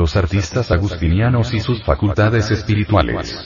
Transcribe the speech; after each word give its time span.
los 0.00 0.16
artistas 0.16 0.70
agustinianos 0.70 1.52
y 1.52 1.60
sus 1.60 1.84
facultades 1.84 2.50
espirituales. 2.50 3.38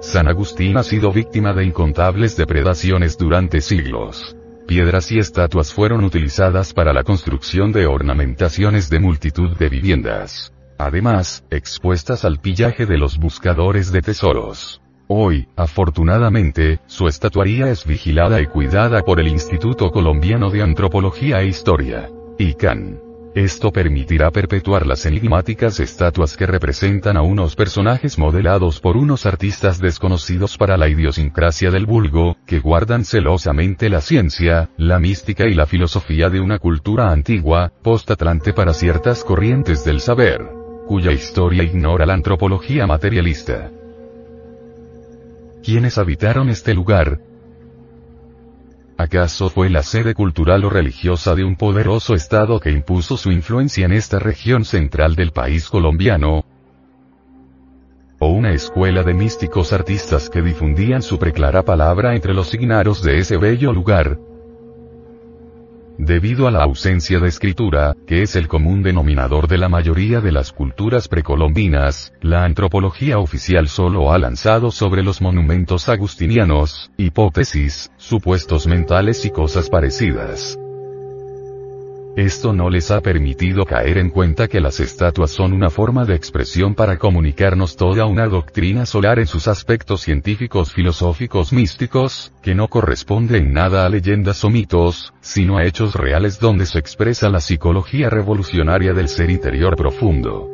San 0.00 0.28
Agustín 0.28 0.78
ha 0.78 0.82
sido 0.82 1.12
víctima 1.12 1.52
de 1.52 1.66
incontables 1.66 2.38
depredaciones 2.38 3.18
durante 3.18 3.60
siglos. 3.60 4.34
Piedras 4.66 5.12
y 5.12 5.18
estatuas 5.18 5.74
fueron 5.74 6.04
utilizadas 6.04 6.72
para 6.72 6.94
la 6.94 7.04
construcción 7.04 7.70
de 7.70 7.86
ornamentaciones 7.86 8.88
de 8.88 8.98
multitud 8.98 9.54
de 9.58 9.68
viviendas. 9.68 10.54
Además, 10.78 11.44
expuestas 11.50 12.24
al 12.24 12.40
pillaje 12.40 12.86
de 12.86 12.96
los 12.96 13.18
buscadores 13.18 13.92
de 13.92 14.00
tesoros. 14.00 14.80
Hoy, 15.06 15.48
afortunadamente, 15.54 16.80
su 16.86 17.08
estatuaría 17.08 17.68
es 17.68 17.84
vigilada 17.84 18.40
y 18.40 18.46
cuidada 18.46 19.02
por 19.02 19.20
el 19.20 19.28
Instituto 19.28 19.90
Colombiano 19.90 20.48
de 20.48 20.62
Antropología 20.62 21.42
e 21.42 21.48
Historia. 21.48 22.08
ICANN. 22.38 23.07
Esto 23.34 23.70
permitirá 23.70 24.30
perpetuar 24.30 24.86
las 24.86 25.04
enigmáticas 25.04 25.80
estatuas 25.80 26.36
que 26.36 26.46
representan 26.46 27.16
a 27.16 27.22
unos 27.22 27.54
personajes 27.56 28.18
modelados 28.18 28.80
por 28.80 28.96
unos 28.96 29.26
artistas 29.26 29.78
desconocidos 29.78 30.56
para 30.56 30.76
la 30.76 30.88
idiosincrasia 30.88 31.70
del 31.70 31.86
vulgo, 31.86 32.36
que 32.46 32.58
guardan 32.58 33.04
celosamente 33.04 33.90
la 33.90 34.00
ciencia, 34.00 34.70
la 34.76 34.98
mística 34.98 35.46
y 35.46 35.54
la 35.54 35.66
filosofía 35.66 36.30
de 36.30 36.40
una 36.40 36.58
cultura 36.58 37.10
antigua, 37.12 37.70
post-atlante 37.82 38.52
para 38.54 38.72
ciertas 38.72 39.22
corrientes 39.24 39.84
del 39.84 40.00
saber, 40.00 40.40
cuya 40.86 41.12
historia 41.12 41.62
ignora 41.62 42.06
la 42.06 42.14
antropología 42.14 42.86
materialista. 42.86 43.70
¿Quiénes 45.62 45.98
habitaron 45.98 46.48
este 46.48 46.72
lugar? 46.72 47.20
¿Acaso 49.00 49.48
fue 49.48 49.70
la 49.70 49.84
sede 49.84 50.12
cultural 50.12 50.64
o 50.64 50.70
religiosa 50.70 51.36
de 51.36 51.44
un 51.44 51.54
poderoso 51.54 52.16
Estado 52.16 52.58
que 52.58 52.72
impuso 52.72 53.16
su 53.16 53.30
influencia 53.30 53.86
en 53.86 53.92
esta 53.92 54.18
región 54.18 54.64
central 54.64 55.14
del 55.14 55.30
país 55.30 55.68
colombiano? 55.68 56.44
¿O 58.18 58.26
una 58.26 58.50
escuela 58.50 59.04
de 59.04 59.14
místicos 59.14 59.72
artistas 59.72 60.28
que 60.28 60.42
difundían 60.42 61.02
su 61.02 61.16
preclara 61.16 61.62
palabra 61.62 62.16
entre 62.16 62.34
los 62.34 62.48
signaros 62.48 63.00
de 63.00 63.18
ese 63.18 63.36
bello 63.36 63.72
lugar? 63.72 64.18
Debido 65.98 66.46
a 66.46 66.52
la 66.52 66.62
ausencia 66.62 67.18
de 67.18 67.26
escritura, 67.26 67.96
que 68.06 68.22
es 68.22 68.36
el 68.36 68.46
común 68.46 68.84
denominador 68.84 69.48
de 69.48 69.58
la 69.58 69.68
mayoría 69.68 70.20
de 70.20 70.30
las 70.30 70.52
culturas 70.52 71.08
precolombinas, 71.08 72.12
la 72.20 72.44
antropología 72.44 73.18
oficial 73.18 73.66
solo 73.66 74.12
ha 74.12 74.18
lanzado 74.18 74.70
sobre 74.70 75.02
los 75.02 75.20
monumentos 75.20 75.88
agustinianos, 75.88 76.92
hipótesis, 76.96 77.90
supuestos 77.96 78.68
mentales 78.68 79.24
y 79.24 79.30
cosas 79.30 79.68
parecidas. 79.68 80.56
Esto 82.18 82.52
no 82.52 82.68
les 82.68 82.90
ha 82.90 83.00
permitido 83.00 83.64
caer 83.64 83.96
en 83.96 84.10
cuenta 84.10 84.48
que 84.48 84.60
las 84.60 84.80
estatuas 84.80 85.30
son 85.30 85.52
una 85.52 85.70
forma 85.70 86.04
de 86.04 86.16
expresión 86.16 86.74
para 86.74 86.98
comunicarnos 86.98 87.76
toda 87.76 88.06
una 88.06 88.26
doctrina 88.26 88.86
solar 88.86 89.20
en 89.20 89.28
sus 89.28 89.46
aspectos 89.46 90.00
científicos, 90.00 90.72
filosóficos, 90.72 91.52
místicos, 91.52 92.32
que 92.42 92.56
no 92.56 92.66
corresponde 92.66 93.38
en 93.38 93.52
nada 93.52 93.86
a 93.86 93.88
leyendas 93.88 94.42
o 94.42 94.50
mitos, 94.50 95.14
sino 95.20 95.58
a 95.58 95.64
hechos 95.64 95.94
reales 95.94 96.40
donde 96.40 96.66
se 96.66 96.80
expresa 96.80 97.28
la 97.28 97.38
psicología 97.38 98.10
revolucionaria 98.10 98.92
del 98.94 99.08
ser 99.08 99.30
interior 99.30 99.76
profundo. 99.76 100.50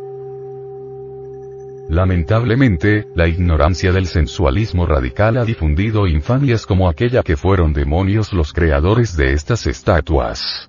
Lamentablemente, 1.89 3.07
la 3.15 3.27
ignorancia 3.27 3.91
del 3.91 4.07
sensualismo 4.07 4.85
radical 4.85 5.39
ha 5.39 5.47
difundido 5.47 6.07
infamias 6.09 6.67
como 6.67 6.91
aquella 6.91 7.23
que 7.23 7.39
fueron 7.39 7.73
demonios 7.73 8.35
los 8.35 8.53
creadores 8.53 9.17
de 9.17 9.33
estas 9.33 9.67
estatuas. 9.67 10.69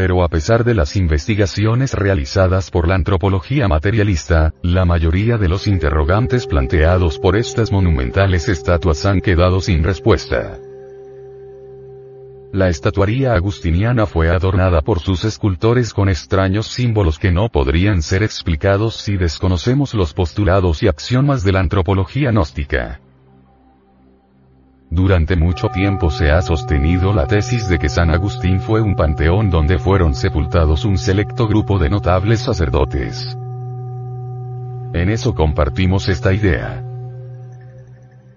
Pero 0.00 0.24
a 0.24 0.28
pesar 0.28 0.64
de 0.64 0.72
las 0.72 0.96
investigaciones 0.96 1.92
realizadas 1.92 2.70
por 2.70 2.88
la 2.88 2.94
antropología 2.94 3.68
materialista, 3.68 4.54
la 4.62 4.86
mayoría 4.86 5.36
de 5.36 5.46
los 5.46 5.66
interrogantes 5.66 6.46
planteados 6.46 7.18
por 7.18 7.36
estas 7.36 7.70
monumentales 7.70 8.48
estatuas 8.48 9.04
han 9.04 9.20
quedado 9.20 9.60
sin 9.60 9.84
respuesta. 9.84 10.56
La 12.50 12.70
estatuaría 12.70 13.34
agustiniana 13.34 14.06
fue 14.06 14.30
adornada 14.30 14.80
por 14.80 15.00
sus 15.00 15.26
escultores 15.26 15.92
con 15.92 16.08
extraños 16.08 16.68
símbolos 16.68 17.18
que 17.18 17.30
no 17.30 17.50
podrían 17.50 18.00
ser 18.00 18.22
explicados 18.22 18.96
si 18.96 19.18
desconocemos 19.18 19.92
los 19.92 20.14
postulados 20.14 20.82
y 20.82 20.88
axiomas 20.88 21.44
de 21.44 21.52
la 21.52 21.60
antropología 21.60 22.30
gnóstica. 22.30 23.00
Durante 24.90 25.36
mucho 25.36 25.68
tiempo 25.68 26.10
se 26.10 26.32
ha 26.32 26.42
sostenido 26.42 27.12
la 27.12 27.28
tesis 27.28 27.68
de 27.68 27.78
que 27.78 27.88
San 27.88 28.10
Agustín 28.10 28.58
fue 28.58 28.80
un 28.80 28.96
panteón 28.96 29.48
donde 29.48 29.78
fueron 29.78 30.14
sepultados 30.14 30.84
un 30.84 30.98
selecto 30.98 31.46
grupo 31.46 31.78
de 31.78 31.88
notables 31.88 32.40
sacerdotes. 32.40 33.36
En 34.92 35.08
eso 35.08 35.32
compartimos 35.32 36.08
esta 36.08 36.32
idea. 36.32 36.84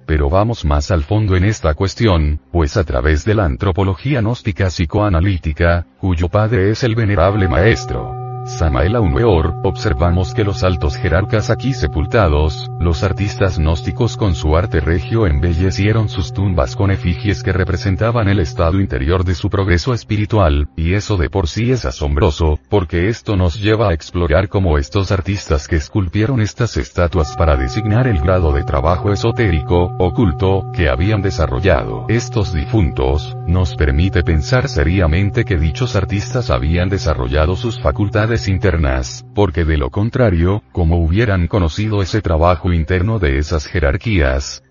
Pero 0.06 0.30
vamos 0.30 0.64
más 0.64 0.92
al 0.92 1.02
fondo 1.02 1.36
en 1.36 1.46
esta 1.46 1.74
cuestión, 1.74 2.40
pues 2.52 2.78
a 2.78 2.84
través 2.84 3.26
de 3.26 3.34
la 3.34 3.46
antropología 3.46 4.22
gnóstica 4.22 4.68
psicoanalítica, 4.68 5.88
cuyo 6.00 6.30
padre 6.30 6.70
es 6.70 6.84
el 6.84 6.94
venerable 6.94 7.48
maestro, 7.48 8.23
Samael 8.46 8.98
Aumeor, 8.98 9.56
observamos 9.64 10.34
que 10.34 10.44
los 10.44 10.66
altos 10.66 10.98
jerarcas 10.98 11.50
aquí 11.50 11.74
sepultados, 11.74 12.70
los 12.78 13.02
artistas 13.02 13.58
gnósticos 13.58 14.18
con 14.18 14.36
su 14.36 14.58
arte 14.58 14.82
regio 14.82 15.28
embellecieron 15.28 16.10
sus 16.10 16.34
tumbas 16.34 16.76
con 16.76 16.92
efigies 16.92 17.42
que 17.42 17.54
representaban 17.54 18.28
el 18.28 18.40
estado 18.40 18.82
interior 18.82 19.24
de 19.24 19.36
su 19.36 19.50
progreso 19.50 19.94
espiritual, 19.94 20.68
y 20.76 20.94
eso 20.94 21.16
de 21.16 21.30
por 21.30 21.48
sí 21.48 21.72
es 21.72 21.86
asombroso, 21.86 22.60
porque 22.70 23.08
esto 23.08 23.38
nos 23.38 23.62
lleva 23.62 23.90
a 23.90 23.94
explorar 23.94 24.50
cómo 24.50 24.78
estos 24.78 25.14
artistas 25.14 25.70
que 25.70 25.78
esculpieron 25.78 26.42
estas 26.42 26.76
estatuas 26.76 27.38
para 27.38 27.56
designar 27.56 28.08
el 28.08 28.20
grado 28.20 28.52
de 28.52 28.64
trabajo 28.64 29.14
esotérico, 29.14 29.96
oculto, 30.00 30.70
que 30.74 30.90
habían 30.90 31.22
desarrollado 31.22 32.08
estos 32.10 32.54
difuntos, 32.54 33.38
nos 33.48 33.76
permite 33.76 34.22
pensar 34.22 34.68
seriamente 34.68 35.46
que 35.46 35.56
dichos 35.56 35.96
artistas 35.96 36.50
habían 36.50 36.90
desarrollado 36.90 37.56
sus 37.56 37.82
facultades 37.82 38.33
internas, 38.48 39.26
porque 39.36 39.66
de 39.66 39.78
lo 39.78 39.90
contrario, 39.90 40.64
como 40.72 40.98
hubieran 40.98 41.48
conocido 41.48 42.02
ese 42.02 42.22
trabajo 42.22 42.74
interno 42.74 43.20
de 43.20 43.38
esas 43.38 43.66
jerarquías? 43.68 44.64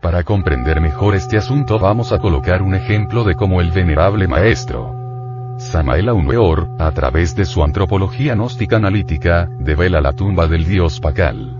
Para 0.00 0.24
comprender 0.24 0.80
mejor 0.80 1.14
este 1.14 1.36
asunto 1.36 1.78
vamos 1.78 2.12
a 2.12 2.18
colocar 2.18 2.62
un 2.62 2.74
ejemplo 2.74 3.22
de 3.24 3.34
cómo 3.34 3.60
el 3.60 3.70
venerable 3.70 4.26
maestro, 4.26 5.00
Samael 5.58 6.08
Aumeor, 6.08 6.70
a 6.78 6.90
través 6.92 7.36
de 7.36 7.44
su 7.44 7.62
antropología 7.62 8.34
gnóstica 8.34 8.76
analítica, 8.76 9.46
devela 9.60 10.00
la 10.00 10.14
tumba 10.14 10.46
del 10.46 10.64
dios 10.64 11.00
Pacal. 11.00 11.59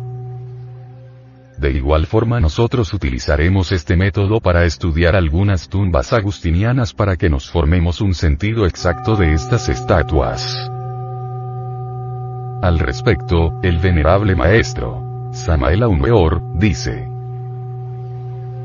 De 1.60 1.72
igual 1.72 2.06
forma 2.06 2.41
nosotros 2.41 2.94
utilizaremos 2.94 3.71
este 3.71 3.94
método 3.94 4.41
para 4.41 4.65
estudiar 4.65 5.15
algunas 5.15 5.69
tumbas 5.69 6.15
agustinianas 6.15 6.94
para 6.94 7.19
que 7.19 7.28
nos 7.28 7.50
formemos 7.50 8.00
un 8.00 8.15
sentido 8.15 8.65
exacto 8.65 9.15
de 9.15 9.34
estas 9.34 9.69
estatuas. 9.69 10.71
Al 12.62 12.78
respecto, 12.78 13.60
el 13.62 13.76
venerable 13.76 14.34
maestro, 14.34 15.28
Samael 15.32 15.82
Aumeor, 15.82 16.41
dice, 16.54 17.09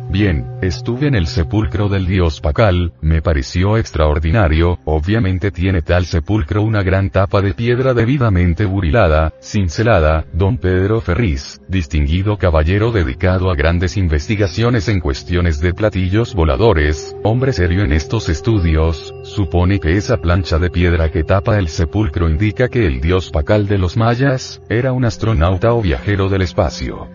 Bien, 0.09 0.45
estuve 0.61 1.07
en 1.07 1.15
el 1.15 1.27
sepulcro 1.27 1.89
del 1.89 2.05
dios 2.05 2.39
Pacal, 2.39 2.93
me 3.01 3.21
pareció 3.21 3.77
extraordinario, 3.77 4.79
obviamente 4.85 5.51
tiene 5.51 5.81
tal 5.81 6.05
sepulcro 6.05 6.61
una 6.61 6.83
gran 6.83 7.09
tapa 7.09 7.41
de 7.41 7.53
piedra 7.53 7.93
debidamente 7.93 8.65
burilada, 8.65 9.33
cincelada, 9.41 10.25
don 10.31 10.57
Pedro 10.57 11.01
Ferriz, 11.01 11.59
distinguido 11.67 12.37
caballero 12.37 12.91
dedicado 12.91 13.49
a 13.49 13.55
grandes 13.55 13.97
investigaciones 13.97 14.87
en 14.87 14.99
cuestiones 14.99 15.59
de 15.59 15.73
platillos 15.73 16.35
voladores, 16.35 17.15
hombre 17.23 17.51
serio 17.51 17.83
en 17.83 17.91
estos 17.91 18.29
estudios, 18.29 19.13
supone 19.23 19.79
que 19.79 19.97
esa 19.97 20.17
plancha 20.17 20.59
de 20.59 20.69
piedra 20.69 21.11
que 21.11 21.23
tapa 21.23 21.57
el 21.57 21.67
sepulcro 21.67 22.29
indica 22.29 22.69
que 22.69 22.85
el 22.85 23.01
dios 23.01 23.31
Pacal 23.31 23.67
de 23.67 23.79
los 23.79 23.97
mayas, 23.97 24.61
era 24.69 24.93
un 24.93 25.03
astronauta 25.03 25.73
o 25.73 25.81
viajero 25.81 26.29
del 26.29 26.43
espacio. 26.43 27.14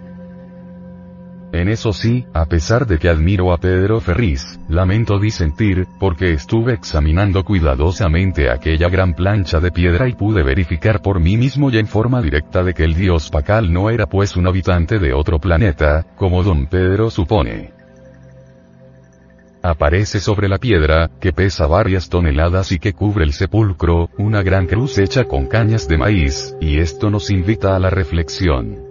En 1.52 1.69
eso 1.69 1.93
sí, 1.93 2.26
a 2.32 2.47
pesar 2.47 2.87
de 2.87 2.99
que 2.99 3.08
admiro 3.08 3.52
a 3.52 3.58
Pedro 3.58 4.00
Ferriz, 4.00 4.61
lamento 4.69 5.19
disentir, 5.19 5.88
porque 5.99 6.32
estuve 6.32 6.75
examinando 6.75 7.44
cuidadosamente 7.44 8.50
aquella 8.50 8.88
gran 8.88 9.14
plancha 9.14 9.58
de 9.58 9.73
piedra 9.73 10.08
y 10.08 10.12
pude 10.12 10.44
verificar 10.44 11.02
por 11.02 11.19
mí 11.19 11.37
mismo 11.37 11.70
y 11.70 11.79
en 11.79 11.88
forma 11.88 12.23
directa 12.23 12.62
de 12.62 12.73
que 12.73 12.85
el 12.85 12.94
dios 12.94 13.31
Pacal 13.31 13.73
no 13.73 13.91
era 13.91 14.06
pues 14.06 14.37
un 14.37 14.47
habitante 14.47 15.00
de 15.00 15.12
otro 15.12 15.41
planeta, 15.41 16.06
como 16.14 16.44
don 16.44 16.67
Pedro 16.67 17.11
supone. 17.11 17.73
Aparece 19.62 20.20
sobre 20.20 20.49
la 20.49 20.58
piedra, 20.58 21.11
que 21.20 21.32
pesa 21.32 21.67
varias 21.67 22.08
toneladas 22.08 22.70
y 22.70 22.79
que 22.79 22.93
cubre 22.93 23.25
el 23.25 23.32
sepulcro, 23.32 24.08
una 24.19 24.43
gran 24.43 24.67
cruz 24.67 24.99
hecha 24.99 25.25
con 25.25 25.49
cañas 25.49 25.88
de 25.88 25.99
maíz, 25.99 26.55
y 26.61 26.79
esto 26.79 27.11
nos 27.11 27.29
invita 27.31 27.75
a 27.75 27.81
la 27.81 27.91
reflexión 27.91 28.89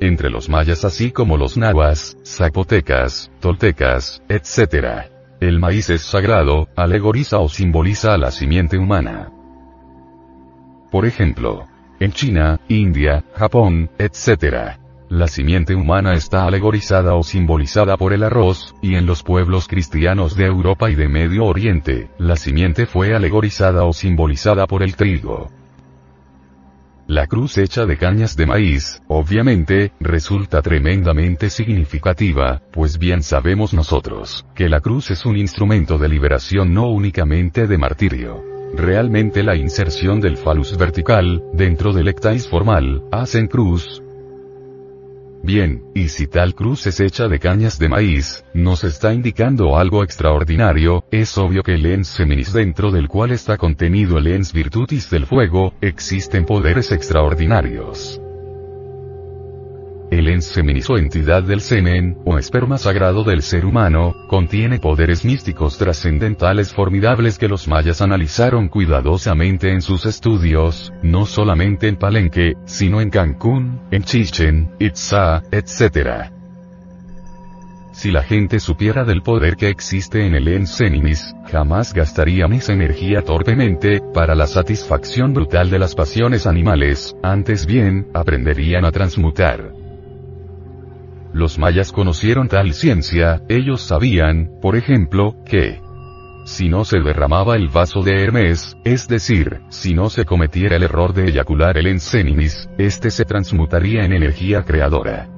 entre 0.00 0.30
los 0.30 0.48
mayas 0.48 0.84
así 0.84 1.10
como 1.10 1.36
los 1.36 1.56
nahuas, 1.56 2.16
zapotecas, 2.24 3.30
toltecas, 3.40 4.22
etc. 4.28 5.10
el 5.40 5.58
maíz 5.58 5.90
es 5.90 6.02
sagrado, 6.02 6.68
alegoriza 6.76 7.38
o 7.38 7.48
simboliza 7.48 8.14
a 8.14 8.18
la 8.18 8.30
simiente 8.30 8.78
humana. 8.78 9.30
Por 10.90 11.06
ejemplo, 11.06 11.66
en 12.00 12.12
China, 12.12 12.60
India, 12.68 13.24
Japón, 13.34 13.90
etc. 13.98 14.78
La 15.08 15.28
simiente 15.28 15.74
humana 15.74 16.14
está 16.14 16.46
alegorizada 16.46 17.14
o 17.14 17.22
simbolizada 17.22 17.96
por 17.96 18.12
el 18.12 18.22
arroz, 18.22 18.74
y 18.82 18.96
en 18.96 19.06
los 19.06 19.22
pueblos 19.22 19.68
cristianos 19.68 20.34
de 20.36 20.46
Europa 20.46 20.90
y 20.90 20.94
de 20.94 21.08
Medio 21.08 21.44
Oriente, 21.44 22.10
la 22.18 22.36
simiente 22.36 22.86
fue 22.86 23.14
alegorizada 23.14 23.84
o 23.84 23.92
simbolizada 23.92 24.66
por 24.66 24.82
el 24.82 24.96
trigo. 24.96 25.50
La 27.06 27.26
cruz 27.26 27.58
hecha 27.58 27.84
de 27.84 27.98
cañas 27.98 28.34
de 28.34 28.46
maíz, 28.46 29.02
obviamente, 29.08 29.92
resulta 30.00 30.62
tremendamente 30.62 31.50
significativa, 31.50 32.62
pues 32.72 32.98
bien 32.98 33.22
sabemos 33.22 33.74
nosotros, 33.74 34.46
que 34.54 34.70
la 34.70 34.80
cruz 34.80 35.10
es 35.10 35.26
un 35.26 35.36
instrumento 35.36 35.98
de 35.98 36.08
liberación 36.08 36.72
no 36.72 36.88
únicamente 36.88 37.66
de 37.66 37.76
martirio. 37.76 38.42
Realmente 38.74 39.42
la 39.42 39.54
inserción 39.54 40.18
del 40.22 40.38
falus 40.38 40.78
vertical, 40.78 41.44
dentro 41.52 41.92
del 41.92 42.08
ectais 42.08 42.48
formal, 42.48 43.02
hacen 43.12 43.48
cruz, 43.48 44.02
Bien, 45.44 45.82
y 45.94 46.08
si 46.08 46.26
tal 46.26 46.54
cruz 46.54 46.86
es 46.86 47.00
hecha 47.00 47.28
de 47.28 47.38
cañas 47.38 47.78
de 47.78 47.90
maíz, 47.90 48.46
nos 48.54 48.82
está 48.82 49.12
indicando 49.12 49.76
algo 49.76 50.02
extraordinario, 50.02 51.04
es 51.10 51.36
obvio 51.36 51.62
que 51.62 51.74
el 51.74 51.84
ens 51.84 52.16
feminis 52.16 52.54
dentro 52.54 52.90
del 52.90 53.08
cual 53.08 53.30
está 53.30 53.58
contenido 53.58 54.16
el 54.16 54.28
ens 54.28 54.54
virtutis 54.54 55.10
del 55.10 55.26
fuego, 55.26 55.74
existen 55.82 56.46
poderes 56.46 56.92
extraordinarios. 56.92 58.23
El 60.10 60.28
ens 60.28 60.52
feminis 60.52 60.88
o 60.90 60.98
entidad 60.98 61.42
del 61.42 61.60
semen, 61.60 62.18
o 62.24 62.38
esperma 62.38 62.78
sagrado 62.78 63.24
del 63.24 63.42
ser 63.42 63.64
humano, 63.64 64.14
contiene 64.28 64.78
poderes 64.78 65.24
místicos 65.24 65.78
trascendentales 65.78 66.72
formidables 66.72 67.38
que 67.38 67.48
los 67.48 67.66
mayas 67.68 68.00
analizaron 68.00 68.68
cuidadosamente 68.68 69.72
en 69.72 69.82
sus 69.82 70.06
estudios, 70.06 70.92
no 71.02 71.26
solamente 71.26 71.88
en 71.88 71.96
Palenque, 71.96 72.54
sino 72.64 73.00
en 73.00 73.10
Cancún, 73.10 73.80
en 73.90 74.02
Chichen, 74.02 74.70
Itzá, 74.78 75.42
etc. 75.50 76.30
Si 77.92 78.10
la 78.10 78.22
gente 78.22 78.58
supiera 78.58 79.04
del 79.04 79.22
poder 79.22 79.56
que 79.56 79.68
existe 79.68 80.26
en 80.26 80.34
el 80.34 80.48
ens 80.48 80.76
feminis, 80.76 81.34
jamás 81.50 81.94
gastarían 81.94 82.52
esa 82.52 82.72
energía 82.72 83.22
torpemente, 83.22 84.00
para 84.12 84.34
la 84.34 84.48
satisfacción 84.48 85.32
brutal 85.32 85.70
de 85.70 85.78
las 85.78 85.94
pasiones 85.94 86.46
animales, 86.46 87.16
antes 87.22 87.66
bien, 87.66 88.08
aprenderían 88.12 88.84
a 88.84 88.90
transmutar. 88.90 89.83
Los 91.34 91.58
mayas 91.58 91.90
conocieron 91.90 92.46
tal 92.46 92.74
ciencia, 92.74 93.42
ellos 93.48 93.82
sabían, 93.82 94.52
por 94.62 94.76
ejemplo, 94.76 95.34
que 95.44 95.80
si 96.44 96.68
no 96.68 96.84
se 96.84 97.00
derramaba 97.00 97.56
el 97.56 97.68
vaso 97.68 98.02
de 98.02 98.22
Hermes, 98.22 98.76
es 98.84 99.08
decir, 99.08 99.60
si 99.68 99.94
no 99.94 100.10
se 100.10 100.26
cometiera 100.26 100.76
el 100.76 100.84
error 100.84 101.12
de 101.12 101.24
eyacular 101.24 101.76
el 101.76 101.88
enseninis, 101.88 102.70
este 102.78 103.10
se 103.10 103.24
transmutaría 103.24 104.04
en 104.04 104.12
energía 104.12 104.62
creadora. 104.62 105.28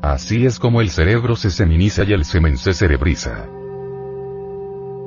Así 0.00 0.46
es 0.46 0.58
como 0.58 0.80
el 0.80 0.88
cerebro 0.88 1.36
se 1.36 1.50
seminiza 1.50 2.04
y 2.04 2.14
el 2.14 2.24
semen 2.24 2.56
se 2.56 2.72
cerebriza. 2.72 3.46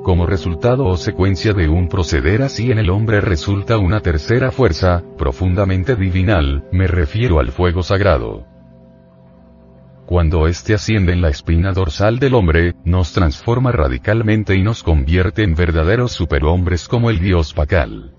Como 0.04 0.24
resultado 0.24 0.86
o 0.86 0.96
secuencia 0.96 1.52
de 1.52 1.68
un 1.68 1.88
proceder 1.88 2.42
así 2.42 2.70
en 2.70 2.78
el 2.78 2.90
hombre 2.90 3.20
resulta 3.20 3.76
una 3.76 4.02
tercera 4.02 4.52
fuerza, 4.52 5.02
profundamente 5.18 5.96
divinal, 5.96 6.62
me 6.70 6.86
refiero 6.86 7.40
al 7.40 7.50
fuego 7.50 7.82
sagrado 7.82 8.46
cuando 10.10 10.48
éste 10.48 10.74
asciende 10.74 11.12
en 11.12 11.20
la 11.20 11.28
espina 11.28 11.70
dorsal 11.70 12.18
del 12.18 12.34
hombre, 12.34 12.74
nos 12.84 13.12
transforma 13.12 13.70
radicalmente 13.70 14.56
y 14.56 14.62
nos 14.64 14.82
convierte 14.82 15.44
en 15.44 15.54
verdaderos 15.54 16.10
superhombres 16.10 16.88
como 16.88 17.10
el 17.10 17.20
dios 17.20 17.54
Pacal. 17.54 18.12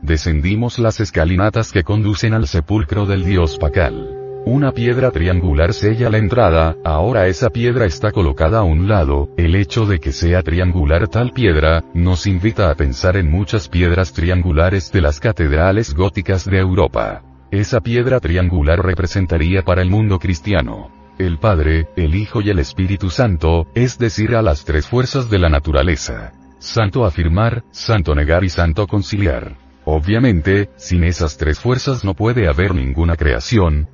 Descendimos 0.00 0.78
las 0.78 1.00
escalinatas 1.00 1.72
que 1.72 1.84
conducen 1.84 2.32
al 2.32 2.48
sepulcro 2.48 3.04
del 3.04 3.22
dios 3.22 3.58
Pacal. 3.58 4.40
Una 4.46 4.72
piedra 4.72 5.10
triangular 5.10 5.74
sella 5.74 6.08
la 6.08 6.16
entrada, 6.16 6.78
ahora 6.86 7.26
esa 7.26 7.50
piedra 7.50 7.84
está 7.84 8.10
colocada 8.10 8.60
a 8.60 8.62
un 8.62 8.88
lado, 8.88 9.28
el 9.36 9.54
hecho 9.54 9.84
de 9.84 10.00
que 10.00 10.12
sea 10.12 10.42
triangular 10.42 11.08
tal 11.08 11.32
piedra, 11.32 11.84
nos 11.92 12.26
invita 12.26 12.70
a 12.70 12.74
pensar 12.76 13.18
en 13.18 13.30
muchas 13.30 13.68
piedras 13.68 14.14
triangulares 14.14 14.90
de 14.90 15.02
las 15.02 15.20
catedrales 15.20 15.92
góticas 15.92 16.46
de 16.46 16.60
Europa. 16.60 17.27
Esa 17.50 17.80
piedra 17.80 18.20
triangular 18.20 18.84
representaría 18.84 19.62
para 19.62 19.82
el 19.82 19.90
mundo 19.90 20.18
cristiano 20.18 20.90
el 21.18 21.38
Padre, 21.38 21.88
el 21.96 22.14
Hijo 22.14 22.40
y 22.40 22.50
el 22.50 22.58
Espíritu 22.58 23.10
Santo, 23.10 23.66
es 23.74 23.98
decir, 23.98 24.36
a 24.36 24.42
las 24.42 24.64
tres 24.64 24.86
fuerzas 24.86 25.28
de 25.28 25.38
la 25.38 25.48
naturaleza. 25.48 26.32
Santo 26.58 27.04
afirmar, 27.04 27.64
santo 27.70 28.14
negar 28.14 28.44
y 28.44 28.48
santo 28.48 28.86
conciliar. 28.86 29.56
Obviamente, 29.84 30.70
sin 30.76 31.04
esas 31.04 31.36
tres 31.36 31.58
fuerzas 31.58 32.04
no 32.04 32.14
puede 32.14 32.48
haber 32.48 32.74
ninguna 32.74 33.16
creación. 33.16 33.88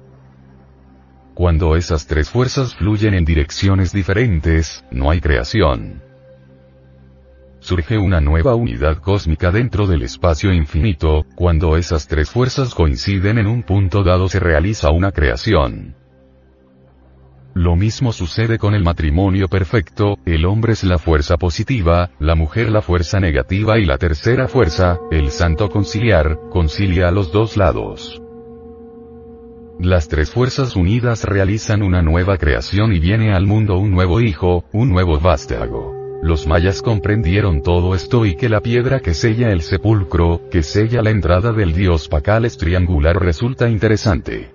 Cuando 1.34 1.76
esas 1.76 2.06
tres 2.06 2.30
fuerzas 2.30 2.74
fluyen 2.74 3.14
en 3.14 3.24
direcciones 3.24 3.92
diferentes, 3.92 4.84
no 4.90 5.10
hay 5.10 5.20
creación 5.20 6.02
surge 7.64 7.96
una 7.96 8.20
nueva 8.20 8.54
unidad 8.54 8.98
cósmica 8.98 9.50
dentro 9.50 9.86
del 9.86 10.02
espacio 10.02 10.52
infinito, 10.52 11.24
cuando 11.34 11.78
esas 11.78 12.06
tres 12.06 12.28
fuerzas 12.28 12.74
coinciden 12.74 13.38
en 13.38 13.46
un 13.46 13.62
punto 13.62 14.04
dado 14.04 14.28
se 14.28 14.38
realiza 14.38 14.90
una 14.90 15.12
creación. 15.12 15.96
Lo 17.54 17.74
mismo 17.74 18.12
sucede 18.12 18.58
con 18.58 18.74
el 18.74 18.84
matrimonio 18.84 19.48
perfecto, 19.48 20.18
el 20.26 20.44
hombre 20.44 20.74
es 20.74 20.84
la 20.84 20.98
fuerza 20.98 21.38
positiva, 21.38 22.10
la 22.18 22.34
mujer 22.34 22.70
la 22.70 22.82
fuerza 22.82 23.18
negativa 23.18 23.78
y 23.78 23.86
la 23.86 23.96
tercera 23.96 24.46
fuerza, 24.46 24.98
el 25.10 25.30
santo 25.30 25.70
conciliar, 25.70 26.38
concilia 26.50 27.08
a 27.08 27.12
los 27.12 27.32
dos 27.32 27.56
lados. 27.56 28.20
Las 29.80 30.08
tres 30.08 30.30
fuerzas 30.30 30.76
unidas 30.76 31.24
realizan 31.24 31.82
una 31.82 32.02
nueva 32.02 32.36
creación 32.36 32.92
y 32.92 32.98
viene 32.98 33.32
al 33.32 33.46
mundo 33.46 33.78
un 33.78 33.90
nuevo 33.90 34.20
hijo, 34.20 34.64
un 34.72 34.90
nuevo 34.90 35.18
vástago. 35.18 35.93
Los 36.24 36.46
mayas 36.46 36.80
comprendieron 36.80 37.60
todo 37.60 37.94
esto 37.94 38.24
y 38.24 38.34
que 38.34 38.48
la 38.48 38.62
piedra 38.62 39.00
que 39.00 39.12
sella 39.12 39.50
el 39.50 39.60
sepulcro, 39.60 40.40
que 40.50 40.62
sella 40.62 41.02
la 41.02 41.10
entrada 41.10 41.52
del 41.52 41.74
dios 41.74 42.08
Pacal 42.08 42.46
es 42.46 42.56
triangular 42.56 43.20
resulta 43.20 43.68
interesante. 43.68 44.50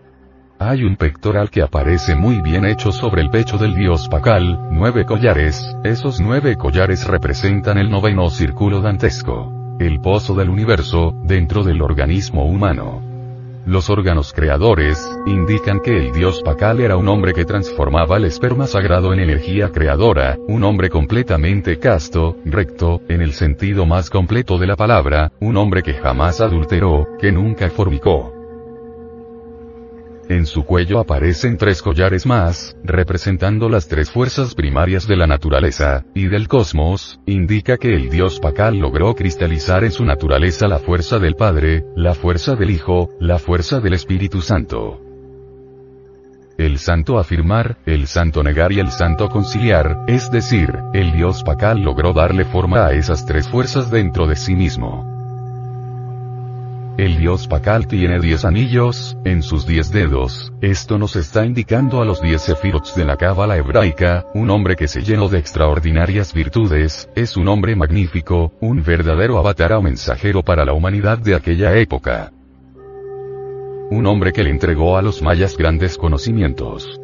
Hay 0.58 0.84
un 0.84 0.96
pectoral 0.96 1.52
que 1.52 1.62
aparece 1.62 2.16
muy 2.16 2.42
bien 2.42 2.66
hecho 2.66 2.92
sobre 2.92 3.22
el 3.22 3.30
pecho 3.30 3.60
del 3.60 3.76
dios 3.76 4.08
Pacal, 4.10 4.60
nueve 4.72 5.06
collares, 5.06 5.78
esos 5.84 6.20
nueve 6.20 6.56
collares 6.56 7.06
representan 7.06 7.78
el 7.78 7.92
noveno 7.92 8.32
círculo 8.32 8.82
dantesco. 8.82 9.54
El 9.80 10.02
pozo 10.02 10.34
del 10.34 10.50
universo, 10.50 11.14
dentro 11.24 11.64
del 11.64 11.84
organismo 11.84 12.46
humano. 12.46 13.09
Los 13.70 13.92
órganos 13.92 14.34
creadores, 14.34 14.98
indican 15.28 15.80
que 15.80 15.96
el 15.96 16.12
dios 16.12 16.42
Pakal 16.44 16.80
era 16.80 16.98
un 16.98 17.08
hombre 17.08 17.36
que 17.36 17.46
transformaba 17.46 18.18
el 18.18 18.26
esperma 18.26 18.66
sagrado 18.66 19.14
en 19.14 19.20
energía 19.20 19.70
creadora, 19.72 20.40
un 20.48 20.64
hombre 20.64 20.90
completamente 20.90 21.78
casto, 21.78 22.36
recto, 22.46 23.00
en 23.10 23.22
el 23.22 23.34
sentido 23.34 23.86
más 23.86 24.10
completo 24.10 24.58
de 24.58 24.66
la 24.66 24.76
palabra, 24.76 25.32
un 25.40 25.56
hombre 25.56 25.84
que 25.84 25.94
jamás 25.94 26.42
adulteró, 26.42 27.10
que 27.20 27.32
nunca 27.32 27.70
fornicó. 27.70 28.39
En 30.30 30.46
su 30.46 30.64
cuello 30.64 31.00
aparecen 31.00 31.58
tres 31.58 31.82
collares 31.82 32.28
más, 32.28 32.78
representando 32.84 33.68
las 33.68 33.88
tres 33.88 34.12
fuerzas 34.12 34.54
primarias 34.54 35.08
de 35.08 35.18
la 35.18 35.26
naturaleza, 35.26 36.06
y 36.14 36.28
del 36.28 36.48
cosmos, 36.48 37.20
indica 37.26 37.78
que 37.78 37.96
el 37.96 38.12
dios 38.12 38.40
Pakal 38.40 38.78
logró 38.78 39.16
cristalizar 39.16 39.84
en 39.84 39.92
su 39.92 40.06
naturaleza 40.06 40.68
la 40.68 40.78
fuerza 40.78 41.18
del 41.18 41.36
Padre, 41.36 41.84
la 41.96 42.14
fuerza 42.14 42.56
del 42.56 42.70
Hijo, 42.70 43.10
la 43.20 43.40
fuerza 43.40 43.80
del 43.80 43.94
Espíritu 43.94 44.42
Santo. 44.42 45.02
El 46.60 46.78
santo 46.78 47.18
afirmar, 47.18 47.80
el 47.88 48.06
santo 48.06 48.44
negar 48.44 48.72
y 48.72 48.80
el 48.80 48.92
santo 48.92 49.30
conciliar, 49.30 50.04
es 50.06 50.30
decir, 50.30 50.78
el 50.94 51.12
dios 51.12 51.42
Pakal 51.42 51.80
logró 51.80 52.14
darle 52.14 52.46
forma 52.46 52.86
a 52.86 52.94
esas 52.94 53.26
tres 53.26 53.50
fuerzas 53.50 53.90
dentro 53.90 54.28
de 54.28 54.36
sí 54.36 54.56
mismo. 54.56 55.19
El 57.00 57.18
dios 57.18 57.48
Pakal 57.48 57.88
tiene 57.88 58.20
10 58.20 58.44
anillos, 58.44 59.16
en 59.24 59.42
sus 59.42 59.66
10 59.66 59.94
dedos, 59.94 60.52
esto 60.60 60.98
nos 60.98 61.16
está 61.16 61.46
indicando 61.46 62.02
a 62.02 62.06
los 62.06 62.22
10 62.22 62.42
sefirots 62.42 62.94
de 62.94 63.06
la 63.06 63.16
cábala 63.16 63.56
hebraica, 63.56 64.26
un 64.34 64.50
hombre 64.50 64.76
que 64.76 64.90
se 64.90 65.02
llenó 65.02 65.30
de 65.30 65.40
extraordinarias 65.40 66.34
virtudes, 66.34 67.10
es 67.16 67.38
un 67.38 67.48
hombre 67.48 67.74
magnífico, 67.78 68.52
un 68.60 68.84
verdadero 68.84 69.38
avatar 69.38 69.72
o 69.72 69.82
mensajero 69.82 70.44
para 70.44 70.66
la 70.66 70.74
humanidad 70.74 71.18
de 71.20 71.36
aquella 71.36 71.74
época. 71.78 72.34
Un 73.92 74.06
hombre 74.06 74.34
que 74.34 74.44
le 74.44 74.50
entregó 74.50 74.98
a 74.98 75.02
los 75.02 75.22
mayas 75.22 75.56
grandes 75.56 75.98
conocimientos. 75.98 77.00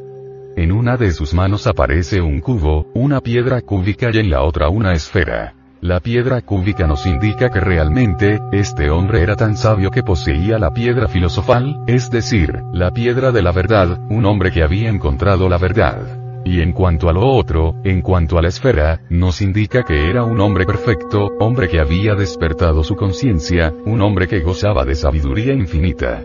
En 0.58 0.74
una 0.74 0.98
de 0.98 1.14
sus 1.14 1.34
manos 1.34 1.68
aparece 1.68 2.20
un 2.20 2.42
cubo, 2.42 2.92
una 2.94 3.22
piedra 3.22 3.62
cúbica 3.62 4.10
y 4.12 4.18
en 4.18 4.30
la 4.30 4.44
otra 4.44 4.68
una 4.68 4.92
esfera. 4.92 5.55
La 5.82 6.00
piedra 6.00 6.42
cúbica 6.42 6.88
nos 6.88 7.06
indica 7.06 7.50
que 7.50 7.60
realmente, 7.60 8.40
este 8.52 8.90
hombre 8.90 9.22
era 9.22 9.36
tan 9.36 9.58
sabio 9.58 9.92
que 9.92 10.04
poseía 10.04 10.58
la 10.58 10.72
piedra 10.72 11.08
filosofal, 11.08 11.82
es 11.86 12.10
decir, 12.10 12.64
la 12.74 12.92
piedra 12.92 13.32
de 13.32 13.42
la 13.42 13.52
verdad, 13.52 14.00
un 14.10 14.26
hombre 14.26 14.52
que 14.52 14.64
había 14.64 14.90
encontrado 14.90 15.50
la 15.50 15.58
verdad. 15.58 16.00
Y 16.46 16.62
en 16.62 16.72
cuanto 16.72 17.10
a 17.10 17.14
lo 17.14 17.28
otro, 17.28 17.76
en 17.84 18.02
cuanto 18.02 18.38
a 18.38 18.42
la 18.42 18.48
esfera, 18.48 19.02
nos 19.10 19.42
indica 19.42 19.84
que 19.84 20.10
era 20.10 20.24
un 20.24 20.40
hombre 20.40 20.66
perfecto, 20.66 21.32
hombre 21.40 21.68
que 21.68 21.80
había 21.80 22.16
despertado 22.16 22.84
su 22.84 22.96
conciencia, 22.96 23.74
un 23.86 24.02
hombre 24.02 24.28
que 24.28 24.40
gozaba 24.40 24.86
de 24.86 24.96
sabiduría 24.96 25.54
infinita. 25.54 26.24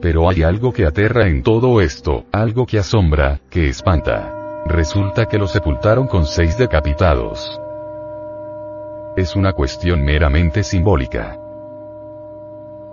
Pero 0.00 0.28
hay 0.28 0.42
algo 0.42 0.72
que 0.72 0.86
aterra 0.86 1.26
en 1.26 1.42
todo 1.42 1.80
esto, 1.80 2.24
algo 2.32 2.66
que 2.66 2.78
asombra, 2.78 3.40
que 3.50 3.68
espanta. 3.68 4.32
Resulta 4.66 5.26
que 5.26 5.38
lo 5.38 5.48
sepultaron 5.48 6.06
con 6.06 6.26
seis 6.26 6.56
decapitados. 6.56 7.60
Es 9.16 9.34
una 9.34 9.54
cuestión 9.54 10.04
meramente 10.04 10.62
simbólica. 10.62 11.38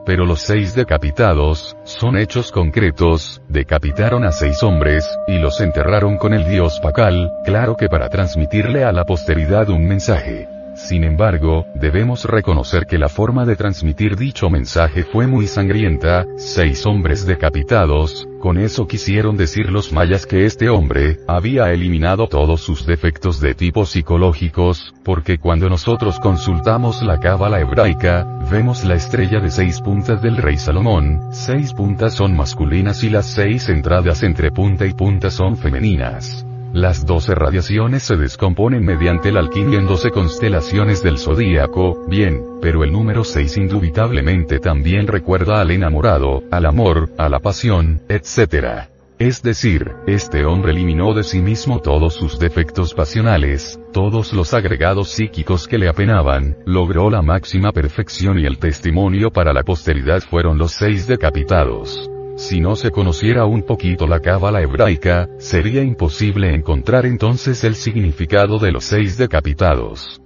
Pero 0.06 0.26
los 0.26 0.40
seis 0.40 0.74
decapitados, 0.74 1.76
son 1.84 2.18
hechos 2.18 2.52
concretos, 2.54 3.42
decapitaron 3.50 4.24
a 4.24 4.32
seis 4.32 4.64
hombres, 4.64 5.06
y 5.28 5.38
los 5.38 5.60
enterraron 5.60 6.18
con 6.18 6.34
el 6.34 6.48
dios 6.48 6.80
Pacal, 6.80 7.30
claro 7.44 7.76
que 7.76 7.90
para 7.90 8.08
transmitirle 8.08 8.86
a 8.86 8.94
la 8.94 9.04
posteridad 9.04 9.68
un 9.70 9.86
mensaje. 9.86 10.48
Sin 10.76 11.04
embargo, 11.04 11.66
debemos 11.76 12.24
reconocer 12.24 12.86
que 12.86 12.98
la 12.98 13.10
forma 13.10 13.46
de 13.46 13.58
transmitir 13.58 14.16
dicho 14.16 14.50
mensaje 14.50 15.04
fue 15.04 15.28
muy 15.28 15.48
sangrienta, 15.48 16.26
seis 16.38 16.86
hombres 16.86 17.26
decapitados, 17.26 18.28
con 18.44 18.58
eso 18.58 18.88
quisieron 18.88 19.38
decir 19.38 19.72
los 19.72 19.94
mayas 19.94 20.26
que 20.26 20.46
este 20.46 20.68
hombre, 20.68 21.20
había 21.30 21.72
eliminado 21.72 22.28
todos 22.28 22.60
sus 22.60 22.86
defectos 22.86 23.40
de 23.40 23.56
tipo 23.56 23.86
psicológicos, 23.86 24.94
porque 25.06 25.38
cuando 25.38 25.70
nosotros 25.70 26.20
consultamos 26.20 27.02
la 27.04 27.22
cábala 27.22 27.62
hebraica, 27.62 28.28
vemos 28.52 28.84
la 28.84 28.96
estrella 28.96 29.40
de 29.40 29.50
seis 29.50 29.80
puntas 29.80 30.22
del 30.22 30.36
rey 30.36 30.58
Salomón, 30.58 31.22
seis 31.32 31.72
puntas 31.72 32.16
son 32.16 32.36
masculinas 32.36 33.02
y 33.06 33.10
las 33.10 33.28
seis 33.28 33.70
entradas 33.70 34.24
entre 34.24 34.52
punta 34.52 34.86
y 34.86 34.94
punta 34.94 35.32
son 35.32 35.56
femeninas. 35.56 36.46
Las 36.74 37.06
doce 37.06 37.36
radiaciones 37.36 38.02
se 38.02 38.18
descomponen 38.18 38.84
mediante 38.84 39.32
la 39.32 39.42
alquimia 39.42 39.78
en 39.78 39.86
doce 39.86 40.10
constelaciones 40.10 41.04
del 41.04 41.20
zodíaco, 41.20 42.04
bien, 42.08 42.42
pero 42.64 42.84
el 42.84 42.92
número 42.92 43.24
6 43.24 43.58
indubitablemente 43.58 44.58
también 44.58 45.06
recuerda 45.06 45.62
al 45.62 45.70
enamorado, 45.70 46.42
al 46.50 46.66
amor, 46.66 47.12
a 47.20 47.30
la 47.30 47.40
pasión, 47.42 48.02
etc. 48.10 48.90
Es 49.20 49.44
decir, 49.44 49.92
este 50.08 50.46
hombre 50.46 50.72
eliminó 50.72 51.14
de 51.14 51.22
sí 51.22 51.44
mismo 51.44 51.80
todos 51.80 52.16
sus 52.16 52.40
defectos 52.40 52.96
pasionales, 52.96 53.80
todos 53.92 54.34
los 54.34 54.56
agregados 54.56 55.10
psíquicos 55.10 55.68
que 55.68 55.78
le 55.78 55.88
apenaban, 55.88 56.58
logró 56.66 57.12
la 57.12 57.22
máxima 57.22 57.72
perfección 57.72 58.40
y 58.40 58.48
el 58.48 58.58
testimonio 58.58 59.30
para 59.30 59.54
la 59.54 59.62
posteridad 59.62 60.22
fueron 60.22 60.58
los 60.58 60.72
seis 60.72 61.06
decapitados. 61.06 62.10
Si 62.36 62.60
no 62.60 62.76
se 62.76 62.90
conociera 62.90 63.46
un 63.46 63.62
poquito 63.62 64.08
la 64.08 64.20
cábala 64.20 64.62
hebraica, 64.62 65.30
sería 65.38 65.84
imposible 65.84 66.54
encontrar 66.54 67.06
entonces 67.06 67.64
el 67.64 67.76
significado 67.76 68.58
de 68.58 68.72
los 68.72 68.86
seis 68.86 69.18
decapitados. 69.18 70.20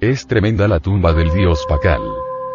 Es 0.00 0.26
tremenda 0.26 0.66
la 0.66 0.80
tumba 0.80 1.12
del 1.12 1.30
dios 1.30 1.64
Pacal. 1.68 2.02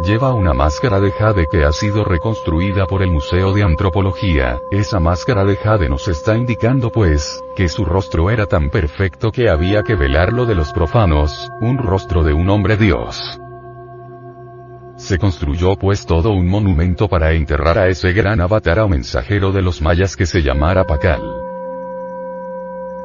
Lleva 0.06 0.34
una 0.34 0.54
máscara 0.54 1.00
de 1.00 1.12
jade 1.12 1.46
que 1.52 1.64
ha 1.64 1.72
sido 1.72 2.06
reconstruida 2.06 2.86
por 2.86 3.02
el 3.02 3.12
Museo 3.12 3.54
de 3.54 3.64
Antropología, 3.64 4.58
esa 4.72 5.00
máscara 5.00 5.44
de 5.44 5.56
jade 5.58 5.90
nos 5.90 6.08
está 6.08 6.38
indicando 6.38 6.90
pues, 6.90 7.42
que 7.56 7.68
su 7.68 7.84
rostro 7.84 8.30
era 8.30 8.46
tan 8.46 8.70
perfecto 8.70 9.32
que 9.32 9.50
había 9.50 9.84
que 9.84 9.96
velarlo 9.96 10.46
de 10.46 10.56
los 10.56 10.72
profanos, 10.72 11.50
un 11.60 11.78
rostro 11.78 12.24
de 12.24 12.34
un 12.34 12.50
hombre 12.50 12.78
dios. 12.78 13.40
Se 15.00 15.18
construyó 15.18 15.78
pues 15.78 16.06
todo 16.06 16.32
un 16.32 16.46
monumento 16.48 17.08
para 17.08 17.32
enterrar 17.32 17.78
a 17.78 17.88
ese 17.88 18.12
gran 18.12 18.42
avatar 18.42 18.80
o 18.80 18.90
mensajero 18.90 19.54
de 19.54 19.62
los 19.62 19.82
mayas 19.82 20.18
que 20.18 20.26
se 20.26 20.42
llamara 20.42 20.84
Pacal. 20.84 21.22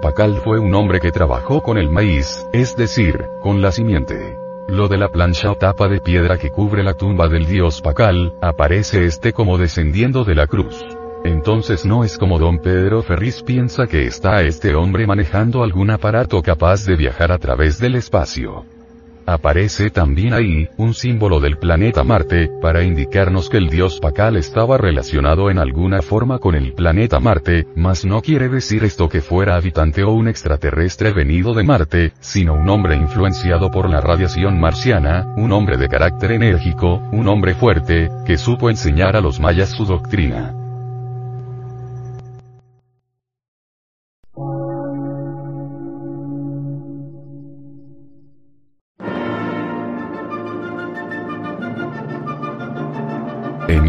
Pacal 0.02 0.40
fue 0.42 0.58
un 0.58 0.74
hombre 0.74 0.98
que 0.98 1.12
trabajó 1.12 1.62
con 1.62 1.78
el 1.78 1.88
maíz, 1.88 2.44
es 2.52 2.76
decir, 2.76 3.26
con 3.40 3.62
la 3.62 3.70
simiente. 3.70 4.36
Lo 4.66 4.88
de 4.88 4.98
la 4.98 5.08
plancha 5.08 5.52
o 5.52 5.54
tapa 5.54 5.86
de 5.86 6.00
piedra 6.00 6.36
que 6.36 6.50
cubre 6.50 6.82
la 6.82 6.94
tumba 6.94 7.28
del 7.28 7.46
dios 7.46 7.80
Pacal, 7.80 8.34
aparece 8.42 9.04
este 9.04 9.32
como 9.32 9.56
descendiendo 9.56 10.24
de 10.24 10.34
la 10.34 10.48
cruz. 10.48 10.84
Entonces 11.24 11.86
no 11.86 12.02
es 12.02 12.18
como 12.18 12.40
don 12.40 12.58
Pedro 12.58 13.02
Ferris 13.02 13.40
piensa 13.44 13.86
que 13.86 14.04
está 14.04 14.42
este 14.42 14.74
hombre 14.74 15.06
manejando 15.06 15.62
algún 15.62 15.90
aparato 15.90 16.42
capaz 16.42 16.84
de 16.86 16.96
viajar 16.96 17.30
a 17.30 17.38
través 17.38 17.78
del 17.78 17.94
espacio. 17.94 18.66
Aparece 19.26 19.90
también 19.90 20.35
ahí, 20.35 20.69
un 20.76 20.93
símbolo 20.93 21.40
del 21.40 21.57
planeta 21.57 22.04
Marte, 22.04 22.50
para 22.61 22.83
indicarnos 22.83 23.49
que 23.49 23.57
el 23.57 23.71
dios 23.71 23.99
Pacal 24.00 24.37
estaba 24.37 24.76
relacionado 24.76 25.50
en 25.50 25.59
alguna 25.59 26.02
forma 26.02 26.38
con 26.38 26.54
el 26.54 26.75
planeta 26.75 27.21
Marte, 27.21 27.66
mas 27.75 28.04
no 28.04 28.21
quiere 28.21 28.49
decir 28.49 28.85
esto 28.85 29.09
que 29.09 29.23
fuera 29.23 29.57
habitante 29.57 30.04
o 30.04 30.12
un 30.12 30.28
extraterrestre 30.28 31.12
venido 31.12 31.54
de 31.54 31.64
Marte, 31.64 32.12
sino 32.21 32.54
un 32.54 32.69
hombre 32.69 32.97
influenciado 32.97 33.71
por 33.71 33.88
la 33.88 34.00
radiación 34.00 34.61
marciana, 34.61 35.26
un 35.37 35.52
hombre 35.52 35.78
de 35.78 35.88
carácter 35.88 36.33
enérgico, 36.33 37.02
un 37.12 37.26
hombre 37.28 37.54
fuerte, 37.54 38.11
que 38.26 38.37
supo 38.37 38.69
enseñar 38.69 39.16
a 39.16 39.21
los 39.21 39.40
mayas 39.40 39.71
su 39.71 39.87
doctrina. 39.87 40.63